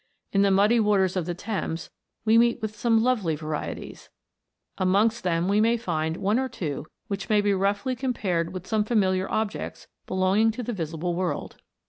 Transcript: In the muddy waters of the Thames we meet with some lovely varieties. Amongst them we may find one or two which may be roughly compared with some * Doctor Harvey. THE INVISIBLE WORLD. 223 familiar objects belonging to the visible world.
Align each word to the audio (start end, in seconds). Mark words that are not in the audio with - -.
In 0.31 0.41
the 0.41 0.49
muddy 0.49 0.79
waters 0.79 1.15
of 1.15 1.27
the 1.27 1.35
Thames 1.35 1.91
we 2.25 2.35
meet 2.35 2.59
with 2.59 2.75
some 2.75 3.03
lovely 3.03 3.35
varieties. 3.35 4.09
Amongst 4.79 5.23
them 5.23 5.47
we 5.47 5.61
may 5.61 5.77
find 5.77 6.17
one 6.17 6.39
or 6.39 6.49
two 6.49 6.87
which 7.07 7.29
may 7.29 7.39
be 7.39 7.53
roughly 7.53 7.95
compared 7.95 8.51
with 8.51 8.65
some 8.65 8.81
* 8.81 8.81
Doctor 8.81 8.95
Harvey. 8.95 8.97
THE 8.97 9.23
INVISIBLE 9.25 9.29
WORLD. 9.29 9.29
223 9.29 9.29
familiar 9.29 9.31
objects 9.31 9.87
belonging 10.07 10.51
to 10.53 10.63
the 10.63 10.73
visible 10.73 11.13
world. 11.13 11.57